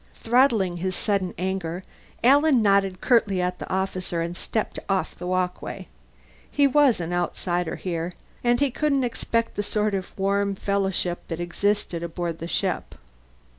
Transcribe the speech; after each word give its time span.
Throttling 0.15 0.77
his 0.77 0.95
sudden 0.95 1.35
anger, 1.37 1.83
Alan 2.23 2.63
nodded 2.63 3.01
curtly 3.01 3.39
at 3.39 3.59
the 3.59 3.69
officer 3.69 4.19
and 4.19 4.35
stepped 4.35 4.79
off 4.89 5.15
the 5.15 5.27
walkway. 5.27 5.87
He 6.49 6.65
was 6.65 6.99
an 6.99 7.13
outsider 7.13 7.75
here, 7.75 8.15
and 8.43 8.59
knew 8.59 8.65
he 8.65 8.71
couldn't 8.71 9.03
expect 9.03 9.53
the 9.55 9.61
sort 9.61 9.93
of 9.93 10.17
warm 10.17 10.55
fellowship 10.55 11.19
that 11.27 11.39
existed 11.39 12.01
aboard 12.01 12.39
the 12.39 12.47
ship. 12.47 12.95